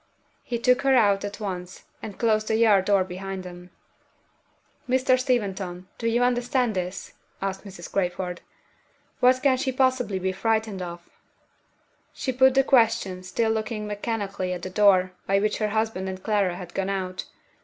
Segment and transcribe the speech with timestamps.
[0.41, 3.69] He took her out at once, and closed the yard door behind them.
[4.89, 5.19] "Mr.
[5.19, 7.91] Steventon, do you understand this?" asked Mrs.
[7.93, 8.41] Crayford.
[9.19, 11.07] "What can she possibly be frightened of?"
[12.13, 16.23] She put the question, still looking mechanically at the door by which her husband and
[16.23, 17.25] Clara had gone out.